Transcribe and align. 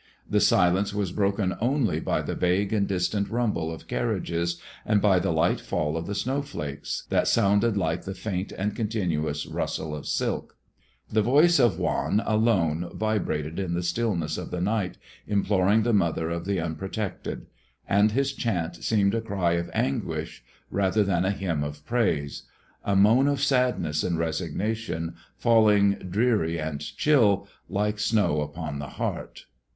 The 0.27 0.39
silence 0.39 0.95
was 0.95 1.11
broken 1.11 1.53
only 1.61 1.99
by 1.99 2.23
the 2.23 2.33
vague 2.33 2.73
and 2.73 2.87
distant 2.87 3.29
rumble 3.29 3.71
of 3.71 3.87
carriages 3.87 4.59
and 4.83 4.99
by 4.99 5.19
the 5.19 5.29
light 5.29 5.61
fall 5.61 5.95
of 5.95 6.07
the 6.07 6.15
snowflakes, 6.15 7.03
that 7.11 7.27
sounded 7.27 7.77
like 7.77 8.01
the 8.05 8.15
faint 8.15 8.51
and 8.53 8.75
continuous 8.75 9.45
rustle 9.45 9.93
of 9.93 10.07
silk. 10.07 10.57
The 11.11 11.21
voice 11.21 11.59
of 11.59 11.77
Juan 11.77 12.19
alone 12.25 12.89
vibrated 12.95 13.59
in 13.59 13.75
the 13.75 13.83
stillness 13.83 14.39
of 14.39 14.49
the 14.49 14.59
night, 14.59 14.97
imploring 15.27 15.83
the 15.83 15.93
mother 15.93 16.31
of 16.31 16.45
the 16.45 16.59
unprotected; 16.59 17.45
and 17.87 18.11
his 18.11 18.33
chant 18.33 18.77
seemed 18.77 19.13
a 19.13 19.21
cry 19.21 19.51
of 19.51 19.69
anguish 19.71 20.43
rather 20.71 21.03
than 21.03 21.25
a 21.25 21.31
hymn 21.31 21.63
of 21.63 21.85
praise, 21.85 22.41
a 22.83 22.95
moan 22.95 23.27
of 23.27 23.39
sadness 23.39 24.03
and 24.03 24.17
resignation 24.17 25.13
falling 25.37 25.91
dreary 26.09 26.59
and 26.59 26.79
chill, 26.79 27.47
like 27.69 27.99
snow 27.99 28.41
upon 28.41 28.79
the 28.79 28.89
heart. 28.97 29.45